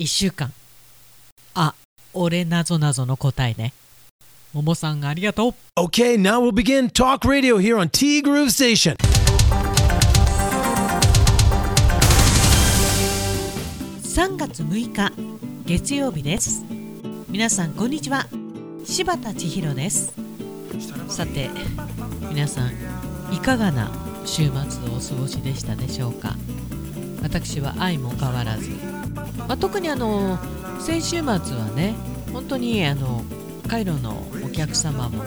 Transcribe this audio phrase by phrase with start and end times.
[0.00, 0.50] 1週間。
[1.52, 1.74] あ
[2.14, 3.74] 俺なぞなぞの答えね。
[4.54, 5.54] ももさんありがとう。
[5.76, 8.96] Okay, now we'll begin Talk Radio here on T Groove Station.
[14.02, 15.12] 3月6日
[15.66, 16.64] 月曜日です。
[17.28, 18.26] 皆さんこんにちは。
[18.86, 20.14] 柴田千尋です。
[21.10, 21.50] さて
[22.30, 22.72] 皆さん
[23.34, 23.90] いかがな
[24.24, 26.36] 週末をお過ごしでしたでしょうか。
[27.22, 28.70] 私は愛も変わらず、
[29.36, 30.38] まあ、特にあの
[30.80, 31.94] 先週末はね
[32.32, 33.24] 本当にあの
[33.68, 35.24] カイロのお客様も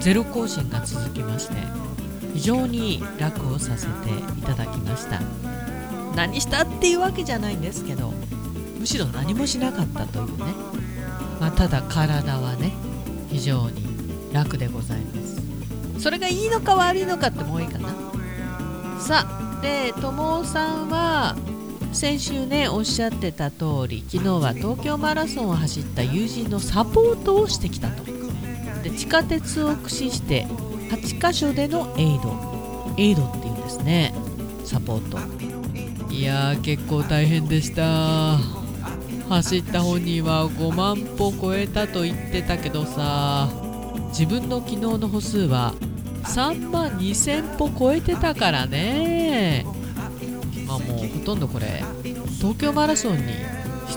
[0.00, 1.54] ゼロ更新が続きまして
[2.34, 3.92] 非常に楽をさせて
[4.38, 5.20] いただきました。
[6.14, 8.12] 何したっていうわけじゃないんですけど
[8.78, 10.52] むしろ何もしなかったというね、
[11.40, 12.72] まあ、ただ体はね
[13.30, 13.84] 非常に
[14.32, 16.02] 楽でございます。
[16.02, 17.88] それがいいのか悪いのかってもういいかな。
[19.00, 21.36] さあで友さんは
[21.92, 28.04] 先週ねおっしゃってた通り昨日は東京マラソンを走った友人のサポートをしてきたと。
[28.82, 30.46] で地下鉄を駆使して
[30.90, 32.94] 8カ所でのエイド。
[32.96, 34.14] エイドっていうんですね。
[34.64, 35.18] サポート。
[36.12, 38.38] いやー結構大変でした。
[39.28, 43.50] 走った本人は5万歩超えたと言ってたけどさ
[44.08, 45.74] 自分の昨日の歩数は
[46.24, 49.66] 3万2000歩超えてたからね。
[50.66, 50.97] まあもう
[51.28, 51.84] とんどこれ
[52.38, 53.34] 東京マラソンに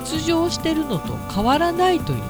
[0.06, 2.26] 出場してるのと変わらないというね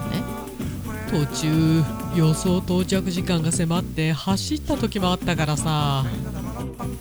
[1.10, 1.84] 途中
[2.16, 6.06] 予想到着時間が迫って走った時もあったからさ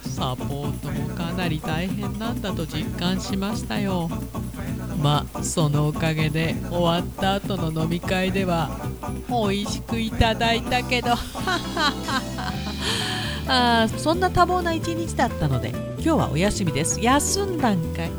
[0.00, 4.08] サポートもかなり大変なんだと実感しましたよ。
[5.02, 8.70] まあそのおかげで終わった後の飲み会では
[9.28, 11.10] 美味しくいただいたけど
[13.46, 16.98] あそんな多忙な一日だったので今日はお休みです。
[16.98, 18.10] 休んだんかい？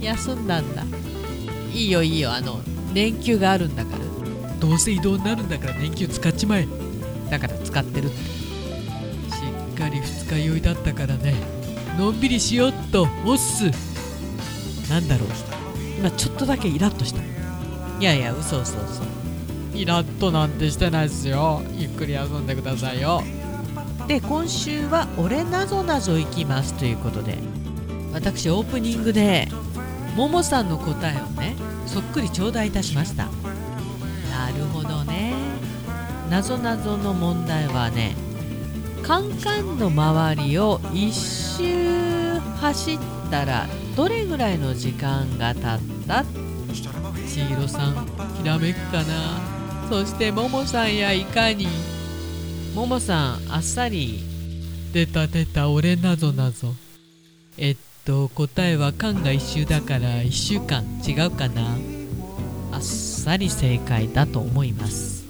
[0.00, 0.82] 休んだんだ。
[1.72, 2.60] いいよいいよあの
[2.92, 4.04] 年休があるんだから。
[4.58, 6.66] どうせ移動になるんだから年休使っちまえ。
[7.30, 8.06] だから使ってる。
[8.06, 8.20] ってし
[9.74, 11.34] っかり二日酔いだったからね。
[11.96, 13.70] のんびりしよっとおっす。
[14.90, 15.28] なんだろう。
[15.98, 17.20] 今ちょっとだけイラッとした。
[17.20, 19.04] いやいや嘘嘘嘘。
[19.72, 21.62] イラッとなんてしてないですよ。
[21.76, 23.22] ゆっくり遊んでくださいよ
[24.06, 27.38] で今週は「俺なぞなぞいきます」ということで
[28.12, 29.48] 私オープニングで
[30.14, 31.56] ももさんの答えをね
[31.86, 33.24] そっくり頂戴いたしました。
[33.24, 35.32] なるほどね。
[36.30, 38.14] なぞなぞの問題はね
[39.02, 42.98] カンカンの周りを一周走っ
[43.30, 43.66] たら
[43.96, 46.24] どれぐらいの時間が経った？
[47.26, 48.06] 千尋さん
[48.40, 49.04] ひらめくかな？
[49.88, 51.68] そしてももさんやいかに？
[52.74, 54.20] ももさんあっさり
[54.92, 56.74] 出た出た俺なぞなぞ。
[57.56, 61.76] えっと答えは間が一周だから1週間違うかな。
[62.72, 65.24] あっさり正解だと思います。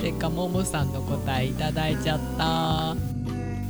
[0.00, 2.96] てかももさんの答えいただいちゃった。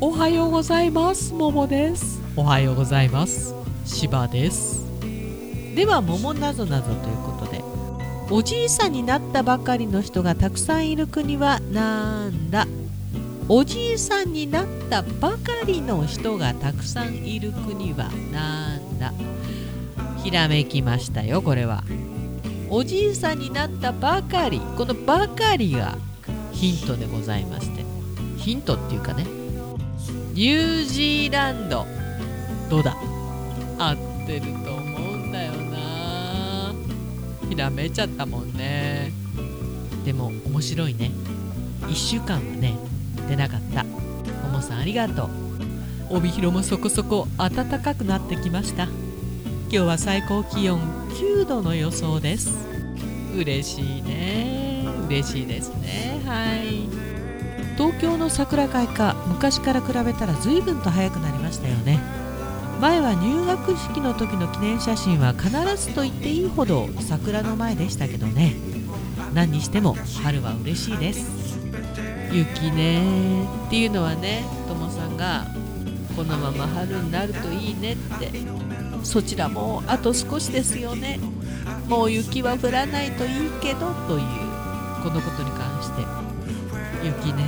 [0.00, 2.18] おはようございますももです。
[2.34, 3.54] おはようございます。
[3.84, 4.86] しばです。
[5.74, 7.62] では桃なぞなぞということで
[8.30, 12.66] おじいさんになったばかりの人がたくさんいる国はなんだ？
[13.54, 19.12] おじいさんになったばかりの人がたくさんいる国はなんだ？
[20.24, 21.84] ひらめきましたよこれは。
[22.70, 24.58] おじいさんになったばかり。
[24.78, 25.98] このばかりが
[26.52, 27.84] ヒントでございまして。
[28.38, 29.24] ヒントっていうかね。
[30.32, 31.84] ニュージーランド。
[32.70, 32.96] どうだ？
[33.78, 36.72] 合ってると思うんだよな。
[37.50, 39.12] ひらめちゃったもんね。
[40.06, 41.10] でも面白いね。
[41.82, 42.78] 1週間はね
[43.28, 43.84] 出なかった。
[43.84, 45.30] ももさんありがとう。
[46.10, 48.84] 帯広もそこそこ暖かくなってきました。
[48.84, 52.52] 今日は最高気温9度の予想です。
[53.34, 54.86] 嬉しいね。
[55.08, 56.20] 嬉しいですね。
[56.26, 56.88] はい。
[57.76, 61.98] 東京の桜開花昔から比べたら随分と早くなりましたよね。
[62.80, 68.54] 前は入学式の時の記念写真は必ずと言っていいほど桜の前でしたけどね。
[69.32, 71.41] 何にしても春は嬉しいです。
[72.32, 75.46] 雪ねっていうのはねともさんが
[76.16, 78.62] このまま春になるといいねって。
[79.04, 81.18] そちらもあと少しですよね。
[81.88, 84.22] もう雪は降らないといいけどという
[85.02, 86.02] このことに関して。
[87.04, 87.42] 雪ね。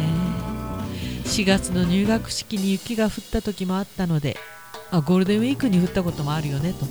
[1.25, 4.36] 4月の入学式に雪が降った時もあったので
[4.90, 6.86] あゴールデンウィークに降ったこともあるよねと。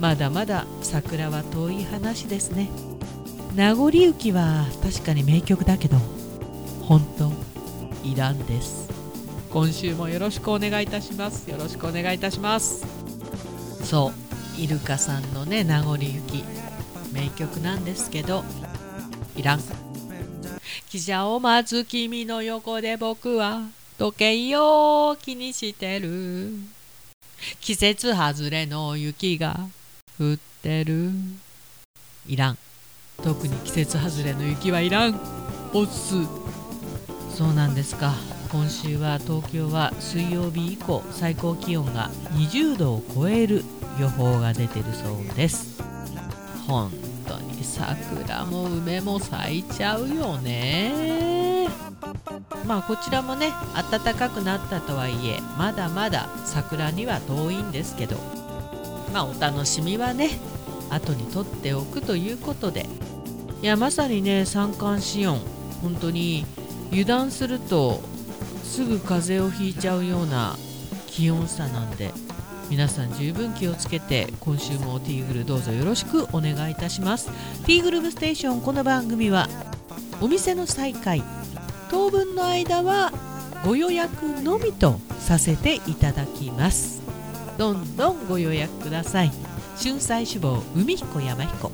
[0.00, 2.70] まだまだ桜は遠い話ですね。
[3.54, 5.96] 名残雪は確かに名曲だけど
[6.86, 7.32] 本当
[8.06, 8.88] いらんです。
[9.50, 11.50] 今週もよろしくお願いいたします。
[11.50, 12.86] よろしくお願いいたします。
[13.84, 14.12] そ
[14.56, 16.44] うイルカさんのね名残雪
[17.12, 18.44] 名曲なんですけど
[19.34, 19.60] いらん。
[20.88, 23.62] 汽車を待つ君の横で僕は
[23.98, 26.52] 時計を気にしてる。
[27.60, 29.58] 季節外れの雪が
[30.20, 31.10] 降ってる。
[32.28, 32.58] いらん。
[33.24, 35.20] 特に季節外れの雪はいらん。
[35.74, 36.14] おっす
[37.36, 38.14] そうなんですか。
[38.50, 43.62] 今週は東京は水曜日以降最高気温が20度を超える
[44.00, 45.82] 予報が出てるそうです。
[46.66, 46.90] 本
[47.28, 51.68] 当に桜も梅も咲いちゃうよね。
[52.66, 53.52] まあこちらもね
[53.90, 58.16] 暖かくなったとはいえまだまだ桜には遠いんですけど。
[59.12, 60.30] まあお楽しみはね
[60.88, 62.86] 後に取っておくということで。
[63.60, 65.38] いやまさにね三寒四温
[65.82, 66.46] 本当に
[66.90, 68.00] 油断すると
[68.62, 70.56] すぐ風邪をひいちゃうような
[71.06, 72.12] 気温差なんで
[72.68, 77.30] 皆さん十分気をつけて今週もティーグルどうぞよろしくお願いいたします。
[77.64, 79.48] ティーグルームステーションこの番組は
[80.20, 81.22] お店の再開
[81.90, 83.12] 当分の間は
[83.64, 87.02] ご予約のみとさせていただきます。
[87.56, 89.32] どんどんご予約ください。
[89.80, 91.70] 春菜志望海彦山彦。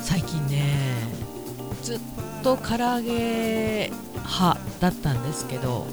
[0.00, 0.67] 最近ね
[1.82, 2.00] ずっ
[2.42, 5.86] と唐揚げ派だったんですけど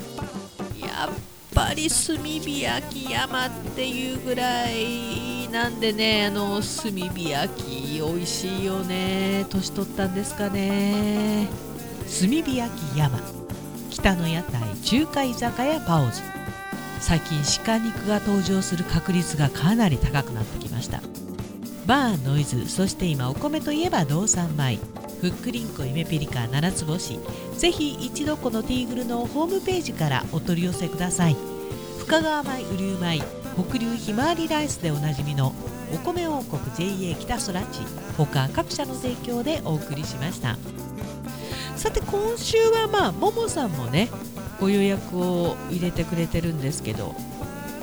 [0.80, 1.10] やっ
[1.54, 9.46] ぱり炭火焼き山っていうぐらいなんでねあの炭火焼き美味しいよね。
[9.50, 11.48] 年取ったんですかね。
[12.20, 13.20] 炭火焼き山。
[13.90, 16.22] 北の屋台中華居酒屋パオズ。
[17.00, 21.02] 最近鹿肉が登場する確率がかなり高くなってきました。
[21.86, 24.80] バーノイズそして今お米といえば道産米。
[25.26, 27.20] ふっくりんこ夢ピリカ七つ星。
[27.58, 31.36] ぜひ一度このティーグルのホームページからお取り寄せください。
[31.98, 33.24] 深川米雨竜米
[33.68, 35.56] 北流ひまわりライスでおなじみの
[35.92, 37.80] お米王国 JA 北空地
[38.16, 40.60] 他各社の提供でお送りしました。
[41.76, 44.10] さて今週はまあももさんもね
[44.60, 47.16] ご予約を入れてくれてるんですけど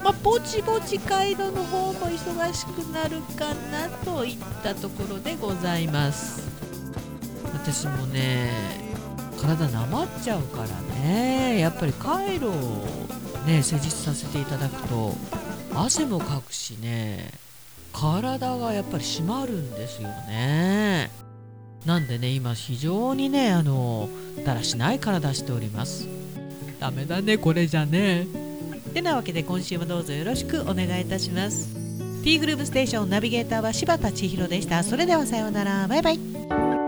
[0.04, 6.51] まあ、ぼちぼち街道の方も忙しくなるかなといったところでございます。
[7.64, 8.50] 私もね
[9.40, 11.58] 体なまっちゃうからね。
[11.60, 12.50] やっぱり回路を
[13.46, 15.14] ね施術させていただくと
[15.74, 17.30] 汗もかくしね
[17.92, 21.10] 体がやっぱり締まるんですよね。
[21.86, 24.08] なんでね今非常にねあの
[24.44, 26.08] だらしない体しております。
[26.80, 28.26] ダメだねこれじゃね。
[28.92, 31.68] てなわけで今週もどうぞよろしくお願いいたします。
[32.24, 34.82] T グループステーションナビゲーターは柴田千尋でした。
[34.82, 35.88] それではさようなら。
[35.88, 36.81] バイバイ。